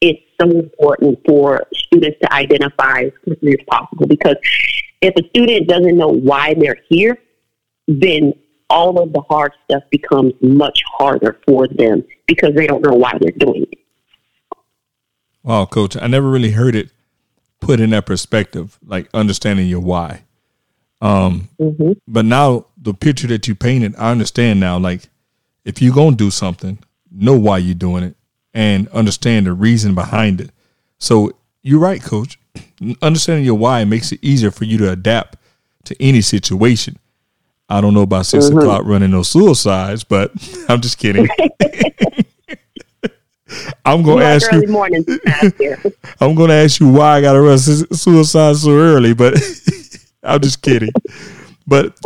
is 0.00 0.14
so 0.40 0.48
important 0.48 1.18
for 1.26 1.64
students 1.74 2.18
to 2.22 2.32
identify 2.32 3.02
as 3.02 3.12
quickly 3.24 3.56
as 3.58 3.66
possible 3.68 4.06
because 4.06 4.36
if 5.00 5.14
a 5.16 5.28
student 5.30 5.68
doesn't 5.68 5.96
know 5.96 6.08
why 6.08 6.54
they're 6.54 6.78
here, 6.88 7.18
then 7.88 8.32
all 8.72 8.98
of 8.98 9.12
the 9.12 9.20
hard 9.20 9.52
stuff 9.64 9.82
becomes 9.90 10.32
much 10.40 10.82
harder 10.96 11.38
for 11.46 11.68
them 11.68 12.02
because 12.26 12.54
they 12.54 12.66
don't 12.66 12.82
know 12.82 12.94
why 12.94 13.12
they're 13.20 13.30
doing 13.32 13.66
it. 13.70 13.78
Wow, 15.42 15.66
coach, 15.66 15.96
I 16.00 16.06
never 16.06 16.30
really 16.30 16.52
heard 16.52 16.74
it 16.74 16.90
put 17.60 17.80
in 17.80 17.90
that 17.90 18.06
perspective, 18.06 18.78
like 18.84 19.08
understanding 19.12 19.68
your 19.68 19.80
why. 19.80 20.22
Um, 21.02 21.48
mm-hmm. 21.60 21.92
But 22.08 22.24
now 22.24 22.66
the 22.80 22.94
picture 22.94 23.26
that 23.26 23.46
you 23.46 23.54
painted, 23.54 23.94
I 23.98 24.10
understand 24.10 24.60
now. 24.60 24.78
Like, 24.78 25.10
if 25.64 25.82
you're 25.82 25.94
gonna 25.94 26.16
do 26.16 26.30
something, 26.30 26.78
know 27.10 27.36
why 27.36 27.58
you're 27.58 27.74
doing 27.74 28.04
it 28.04 28.16
and 28.54 28.88
understand 28.88 29.46
the 29.46 29.52
reason 29.52 29.94
behind 29.94 30.40
it. 30.40 30.50
So 30.98 31.32
you're 31.62 31.80
right, 31.80 32.02
coach. 32.02 32.38
Understanding 33.02 33.44
your 33.44 33.58
why 33.58 33.84
makes 33.84 34.12
it 34.12 34.20
easier 34.22 34.50
for 34.50 34.64
you 34.64 34.78
to 34.78 34.90
adapt 34.90 35.36
to 35.84 36.00
any 36.00 36.20
situation. 36.20 36.98
I 37.68 37.80
don't 37.80 37.94
know 37.94 38.02
about 38.02 38.26
6 38.26 38.46
mm-hmm. 38.46 38.58
o'clock 38.58 38.82
running 38.84 39.10
those 39.10 39.28
suicides, 39.28 40.04
but 40.04 40.32
I'm 40.68 40.80
just 40.80 40.98
kidding. 40.98 41.28
I'm 43.84 44.02
gonna 44.02 44.24
ask 44.24 44.50
you. 44.52 44.60
I'm 46.20 46.34
gonna 46.34 46.54
ask 46.54 46.80
you 46.80 46.88
why 46.88 47.16
I 47.16 47.20
gotta 47.20 47.40
run 47.40 47.58
suicide 47.58 48.56
so 48.56 48.70
early, 48.70 49.12
but 49.12 49.34
I'm 50.22 50.40
just 50.40 50.62
kidding. 50.62 50.90
But 51.66 51.98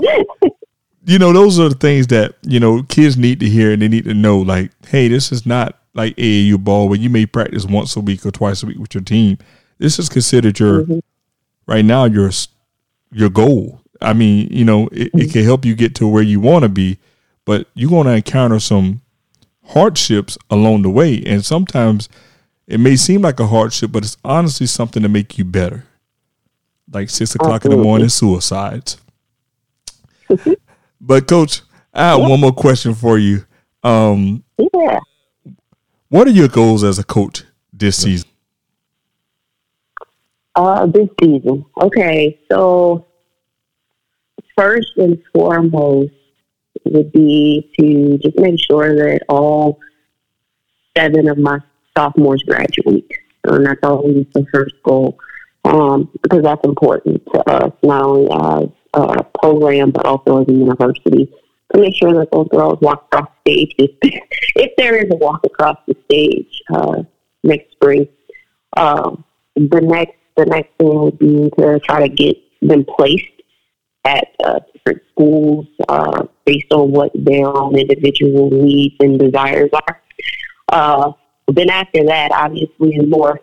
you 1.05 1.19
know, 1.19 1.33
those 1.33 1.59
are 1.61 1.69
the 1.69 1.77
things 1.77 2.09
that 2.09 2.35
you 2.43 2.59
know 2.59 2.83
kids 2.85 3.17
need 3.17 3.41
to 3.41 3.49
hear, 3.49 3.73
and 3.73 3.81
they 3.81 3.89
need 3.89 4.05
to 4.05 4.15
know. 4.15 4.39
Like, 4.39 4.73
hey, 4.89 5.09
this 5.09 5.31
is 5.31 5.47
not 5.47 5.79
like 5.95 6.17
AAU 6.17 6.63
ball 6.63 6.89
where 6.89 6.99
you 6.99 7.11
may 7.11 7.27
practice 7.27 7.65
once 7.65 7.97
a 7.97 8.01
week 8.01 8.27
or 8.27 8.31
twice 8.31 8.63
a 8.63 8.67
week 8.67 8.79
with 8.79 8.95
your 8.95 9.05
team. 9.05 9.39
This 9.79 9.99
is 9.99 10.09
considered 10.09 10.59
your 10.59 10.83
mm-hmm. 10.83 10.99
right 11.67 11.85
now 11.85 12.05
your 12.05 12.31
your 13.13 13.31
goal. 13.31 13.81
I 14.01 14.13
mean, 14.13 14.49
you 14.51 14.65
know, 14.65 14.89
it, 14.93 15.11
it 15.15 15.33
can 15.33 15.45
help 15.45 15.65
you 15.65 15.75
get 15.75 15.95
to 15.97 16.09
where 16.09 16.23
you 16.23 16.41
want 16.41 16.63
to 16.65 16.69
be, 16.69 16.99
but 17.45 17.69
you're 17.75 17.91
going 17.91 18.07
to 18.07 18.13
encounter 18.13 18.61
some 18.61 19.01
hardships 19.65 20.39
along 20.51 20.83
the 20.83 20.91
way. 20.91 21.23
And 21.25 21.45
sometimes 21.45 22.09
it 22.67 22.79
may 22.79 22.97
seem 22.97 23.23
like 23.23 23.41
a 23.41 23.47
hardship, 23.47 23.93
but 23.93 24.05
it's 24.05 24.17
honestly 24.25 24.67
something 24.67 25.03
to 25.03 25.09
make 25.09 25.39
you 25.39 25.45
better. 25.45 25.85
Like 26.93 27.11
six 27.11 27.35
o'clock 27.35 27.57
Absolutely. 27.57 27.77
in 27.77 27.83
the 27.83 27.89
morning 27.89 28.09
suicides. 28.09 28.99
but 31.01 31.27
coach, 31.27 31.63
I 31.93 32.11
have 32.11 32.21
yeah. 32.21 32.29
one 32.29 32.41
more 32.41 32.53
question 32.53 32.95
for 32.95 33.19
you. 33.19 33.45
Um, 33.83 34.45
yeah. 34.59 35.01
What 36.09 36.29
are 36.29 36.33
your 36.33 36.49
goals 36.49 36.85
as 36.85 36.99
a 36.99 37.05
coach 37.05 37.45
this 37.73 38.03
season? 38.03 38.29
Uh, 40.55 40.87
this 40.87 41.09
season. 41.21 41.65
Okay, 41.81 42.41
so 42.51 43.06
first 44.57 44.97
and 44.97 45.23
foremost 45.35 46.13
would 46.85 47.13
be 47.13 47.71
to 47.79 48.19
just 48.19 48.39
make 48.39 48.61
sure 48.61 48.95
that 48.95 49.21
all 49.29 49.79
seven 50.97 51.29
of 51.29 51.39
my 51.39 51.59
sophomores 51.97 52.43
graduate. 52.43 53.11
And 53.45 53.67
that's 53.67 53.81
always 53.83 54.27
the 54.35 54.45
first 54.53 54.75
goal 54.83 55.19
um, 55.65 56.11
because 56.23 56.43
that's 56.43 56.65
important 56.65 57.25
to 57.33 57.51
us, 57.51 57.73
not 57.83 58.03
only 58.03 58.29
as 58.33 58.69
a 58.95 59.25
program, 59.39 59.91
but 59.91 60.05
also 60.07 60.43
as 60.43 60.49
a 60.49 60.53
university, 60.53 61.31
to 61.73 61.81
make 61.81 61.95
sure 61.95 62.13
that 62.15 62.31
those 62.33 62.49
girls 62.49 62.79
walk 62.81 63.07
across 63.13 63.29
the 63.45 63.53
stage 63.53 63.75
if, 63.79 63.91
if 64.57 64.73
there 64.77 64.97
is 64.97 65.11
a 65.11 65.17
walk 65.17 65.41
across 65.45 65.77
the 65.87 65.97
stage 66.05 66.63
uh, 66.73 67.03
next 67.43 67.73
spring. 67.73 68.09
Um, 68.77 69.25
the 69.55 69.81
next 69.81 70.17
the 70.37 70.45
next 70.45 70.69
thing 70.79 71.01
would 71.01 71.19
be 71.19 71.51
to 71.59 71.81
try 71.81 72.07
to 72.07 72.09
get 72.09 72.37
them 72.61 72.85
placed 72.85 73.25
at 74.07 74.29
uh, 74.45 74.61
different 74.73 75.03
schools 75.13 75.67
uh, 75.89 76.25
based 76.45 76.73
on 76.73 76.93
what 76.93 77.11
their 77.15 77.47
own 77.47 77.77
individual 77.77 78.51
needs 78.51 78.95
and 79.01 79.19
desires 79.19 79.71
are. 79.73 80.03
Uh, 80.73 81.13
then 81.49 81.69
after 81.69 82.05
that, 82.05 82.31
obviously, 82.33 82.97
the 82.99 83.07
more 83.07 83.41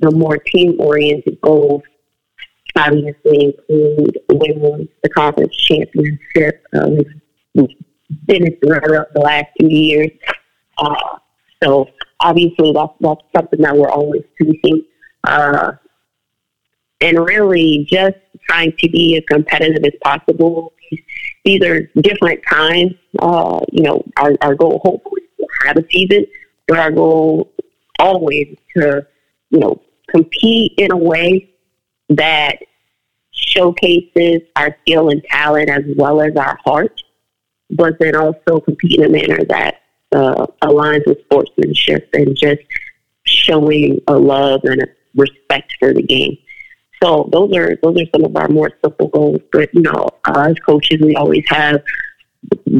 the 0.00 0.10
more 0.10 0.38
team 0.38 0.76
oriented 0.80 1.38
goals 1.42 1.82
obviously 2.76 3.54
include 3.68 4.18
winning 4.30 4.88
the 5.02 5.08
conference 5.10 5.54
championship. 5.56 6.64
Uh, 6.74 6.90
we've, 7.54 7.68
been 8.26 8.44
runner 8.64 8.96
up 8.96 9.12
the 9.14 9.20
last 9.20 9.46
two 9.60 9.68
years, 9.68 10.10
uh, 10.78 11.18
so 11.62 11.86
obviously 12.18 12.72
that's 12.72 12.92
that's 12.98 13.20
something 13.36 13.60
that 13.60 13.76
we're 13.76 13.88
always 13.88 14.22
seeking. 14.36 14.82
Uh, 15.22 15.72
and 17.00 17.24
really 17.24 17.86
just 17.88 18.16
trying 18.50 18.72
to 18.78 18.88
be 18.88 19.16
as 19.16 19.24
competitive 19.30 19.84
as 19.84 19.92
possible. 20.02 20.72
These 21.44 21.62
are 21.64 21.82
different 22.00 22.40
times. 22.50 22.94
Uh, 23.18 23.60
you 23.70 23.82
know, 23.82 24.04
our, 24.16 24.34
our 24.42 24.54
goal 24.54 24.80
hopefully 24.82 25.22
to 25.38 25.46
have 25.66 25.76
a 25.76 25.84
season, 25.90 26.26
but 26.66 26.78
our 26.78 26.90
goal 26.90 27.52
always 27.98 28.56
to, 28.76 29.06
you 29.50 29.58
know, 29.58 29.80
compete 30.08 30.72
in 30.78 30.90
a 30.92 30.96
way 30.96 31.50
that 32.08 32.56
showcases 33.30 34.42
our 34.56 34.76
skill 34.82 35.10
and 35.10 35.22
talent 35.24 35.70
as 35.70 35.84
well 35.96 36.20
as 36.20 36.34
our 36.36 36.58
heart, 36.64 37.00
but 37.70 37.98
then 38.00 38.16
also 38.16 38.60
compete 38.60 38.98
in 38.98 39.06
a 39.06 39.08
manner 39.08 39.44
that 39.48 39.82
uh, 40.12 40.46
aligns 40.62 41.06
with 41.06 41.20
sportsmanship 41.20 42.08
and 42.14 42.36
just 42.36 42.60
showing 43.24 44.00
a 44.08 44.14
love 44.14 44.60
and 44.64 44.82
a 44.82 44.86
respect 45.14 45.72
for 45.78 45.94
the 45.94 46.02
game. 46.02 46.36
So 47.02 47.28
those 47.32 47.56
are 47.56 47.76
those 47.82 47.96
are 47.96 48.06
some 48.14 48.24
of 48.24 48.36
our 48.36 48.48
more 48.48 48.70
simple 48.84 49.08
goals. 49.08 49.40
But 49.52 49.72
you 49.72 49.82
know, 49.82 50.08
uh, 50.26 50.48
as 50.48 50.54
coaches, 50.66 51.00
we 51.00 51.14
always 51.16 51.44
have 51.48 51.82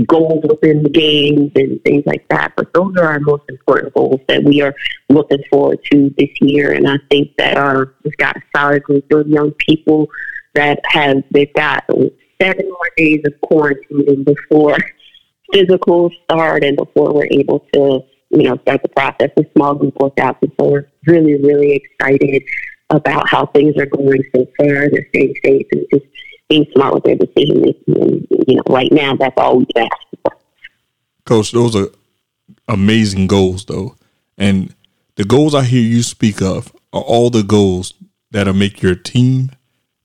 goals 0.06 0.44
within 0.48 0.82
the 0.82 0.90
games 0.90 1.52
and 1.54 1.82
things 1.84 2.02
like 2.06 2.26
that. 2.28 2.52
But 2.56 2.72
those 2.74 2.96
are 2.96 3.06
our 3.06 3.20
most 3.20 3.44
important 3.48 3.94
goals 3.94 4.20
that 4.28 4.42
we 4.44 4.62
are 4.62 4.74
looking 5.08 5.42
forward 5.50 5.78
to 5.90 6.14
this 6.18 6.30
year. 6.40 6.72
And 6.72 6.88
I 6.88 6.96
think 7.10 7.36
that 7.38 7.56
our 7.56 7.94
we've 8.04 8.16
got 8.16 8.36
a 8.36 8.42
solid 8.54 8.82
group 8.82 9.10
of 9.12 9.28
young 9.28 9.52
people 9.52 10.08
that 10.54 10.80
have 10.84 11.22
they've 11.30 11.52
got 11.54 11.84
seven 12.40 12.68
more 12.68 12.90
days 12.96 13.20
of 13.24 13.40
quarantine 13.42 14.24
before 14.24 14.76
physical 15.52 16.10
start 16.24 16.62
and 16.62 16.76
before 16.76 17.12
we're 17.12 17.28
able 17.30 17.60
to 17.72 18.00
you 18.30 18.42
know 18.44 18.56
start 18.62 18.82
the 18.82 18.88
process 18.88 19.30
of 19.36 19.46
small 19.56 19.74
group 19.74 19.94
workouts. 19.94 20.38
And 20.42 20.52
so 20.58 20.68
we're 20.68 20.86
really 21.06 21.40
really 21.42 21.72
excited 21.72 22.42
about 22.90 23.28
how 23.28 23.46
things 23.46 23.76
are 23.76 23.86
going 23.86 24.22
so 24.34 24.46
far. 24.58 24.88
They're 24.90 25.08
staying 25.08 25.34
safe 25.44 25.66
and 25.72 25.86
just 25.92 26.06
being 26.48 26.66
smart 26.74 26.94
with 26.94 27.04
their 27.04 27.16
decision 27.16 27.62
making. 27.62 28.02
And 28.02 28.26
you 28.46 28.56
know, 28.56 28.62
right 28.68 28.90
now 28.92 29.16
that's 29.16 29.34
all 29.36 29.58
we 29.58 29.66
ask 29.76 29.92
for. 30.22 30.36
Coach, 31.24 31.52
those 31.52 31.76
are 31.76 31.88
amazing 32.68 33.26
goals, 33.26 33.64
though, 33.64 33.96
and 34.36 34.74
the 35.16 35.24
goals 35.24 35.54
I 35.54 35.64
hear 35.64 35.82
you 35.82 36.02
speak 36.02 36.42
of 36.42 36.74
are 36.92 37.02
all 37.02 37.30
the 37.30 37.42
goals 37.42 37.94
that'll 38.30 38.54
make 38.54 38.82
your 38.82 38.94
team 38.94 39.50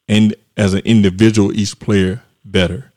and 0.08 0.36
as 0.58 0.74
an 0.74 0.82
individual, 0.86 1.54
each 1.54 1.80
player 1.80 2.22
better. 2.44 2.92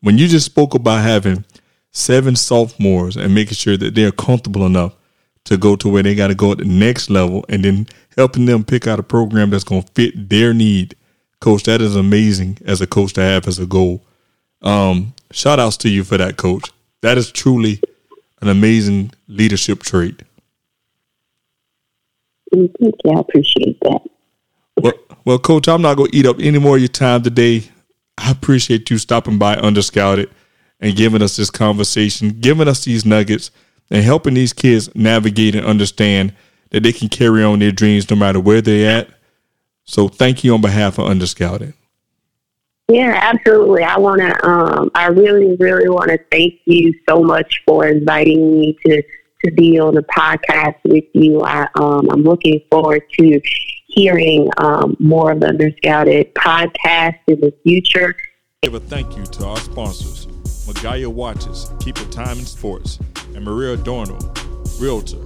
When 0.00 0.18
you 0.18 0.28
just 0.28 0.46
spoke 0.46 0.74
about 0.74 1.02
having 1.02 1.44
seven 1.90 2.36
sophomores 2.36 3.16
and 3.16 3.34
making 3.34 3.54
sure 3.54 3.76
that 3.76 3.94
they're 3.94 4.12
comfortable 4.12 4.66
enough 4.66 4.94
to 5.44 5.56
go 5.56 5.76
to 5.76 5.88
where 5.88 6.02
they 6.02 6.14
got 6.14 6.28
to 6.28 6.34
go 6.34 6.52
at 6.52 6.58
the 6.58 6.64
next 6.64 7.10
level 7.10 7.44
and 7.48 7.64
then 7.64 7.86
helping 8.16 8.46
them 8.46 8.64
pick 8.64 8.86
out 8.86 8.98
a 8.98 9.02
program 9.02 9.50
that's 9.50 9.64
going 9.64 9.82
to 9.82 9.92
fit 9.92 10.28
their 10.28 10.54
need. 10.54 10.96
Coach, 11.40 11.64
that 11.64 11.80
is 11.80 11.96
amazing 11.96 12.58
as 12.64 12.80
a 12.80 12.86
coach 12.86 13.12
to 13.14 13.20
have 13.20 13.46
as 13.46 13.58
a 13.58 13.66
goal. 13.66 14.02
Um, 14.62 15.14
shout 15.30 15.60
outs 15.60 15.76
to 15.78 15.90
you 15.90 16.04
for 16.04 16.16
that, 16.16 16.36
coach. 16.36 16.70
That 17.02 17.18
is 17.18 17.30
truly 17.30 17.82
an 18.40 18.48
amazing 18.48 19.12
leadership 19.28 19.82
trait. 19.82 20.22
Thank 22.52 22.72
you. 22.78 22.92
I 23.14 23.20
appreciate 23.20 23.78
that. 23.80 24.00
Well, 24.80 24.92
well, 25.24 25.38
coach, 25.38 25.68
I'm 25.68 25.82
not 25.82 25.96
going 25.96 26.10
to 26.10 26.16
eat 26.16 26.26
up 26.26 26.36
any 26.40 26.58
more 26.58 26.76
of 26.76 26.82
your 26.82 26.88
time 26.88 27.22
today. 27.22 27.64
I 28.16 28.30
appreciate 28.30 28.90
you 28.90 28.98
stopping 28.98 29.38
by 29.38 29.56
Underscouted 29.56 30.30
and 30.80 30.96
giving 30.96 31.22
us 31.22 31.36
this 31.36 31.50
conversation, 31.50 32.30
giving 32.40 32.68
us 32.68 32.84
these 32.84 33.04
nuggets, 33.04 33.50
and 33.94 34.02
helping 34.02 34.34
these 34.34 34.52
kids 34.52 34.92
navigate 34.96 35.54
and 35.54 35.64
understand 35.64 36.34
that 36.70 36.82
they 36.82 36.92
can 36.92 37.08
carry 37.08 37.44
on 37.44 37.60
their 37.60 37.70
dreams 37.70 38.10
no 38.10 38.16
matter 38.16 38.40
where 38.40 38.60
they're 38.60 38.98
at. 38.98 39.08
So 39.84 40.08
thank 40.08 40.42
you 40.42 40.52
on 40.52 40.60
behalf 40.60 40.98
of 40.98 41.06
Underscouted. 41.06 41.74
Yeah, 42.88 43.16
absolutely. 43.16 43.84
I 43.84 43.96
want 43.98 44.20
to, 44.20 44.46
um, 44.46 44.90
I 44.96 45.06
really, 45.06 45.56
really 45.60 45.88
want 45.88 46.10
to 46.10 46.18
thank 46.32 46.54
you 46.64 46.92
so 47.08 47.22
much 47.22 47.62
for 47.64 47.86
inviting 47.86 48.58
me 48.58 48.76
to, 48.84 49.00
to 49.44 49.52
be 49.52 49.78
on 49.78 49.94
the 49.94 50.02
podcast 50.02 50.74
with 50.84 51.04
you. 51.12 51.42
I, 51.42 51.68
um, 51.76 52.10
I'm 52.10 52.24
looking 52.24 52.62
forward 52.72 53.02
to 53.20 53.40
hearing 53.86 54.50
um, 54.56 54.96
more 54.98 55.30
of 55.30 55.38
the 55.38 55.46
Underscouted 55.46 56.34
podcast 56.34 57.20
in 57.28 57.40
the 57.40 57.54
future. 57.62 58.16
Give 58.64 58.74
a 58.74 58.80
thank 58.80 59.16
you 59.16 59.22
to 59.24 59.46
our 59.46 59.56
sponsors. 59.58 60.26
Magaya 60.66 61.08
Watches, 61.08 61.70
Keep 61.78 61.98
It 61.98 62.10
Time 62.10 62.38
in 62.38 62.44
Sports, 62.46 62.98
and 63.34 63.44
Maria 63.44 63.74
Adorno, 63.74 64.18
Realtor 64.78 65.20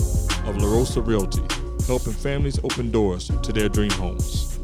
of 0.48 0.56
La 0.56 0.68
Rosa 0.68 1.00
Realty, 1.00 1.42
helping 1.86 2.12
families 2.12 2.58
open 2.64 2.90
doors 2.90 3.30
to 3.42 3.52
their 3.52 3.68
dream 3.68 3.90
homes. 3.92 4.57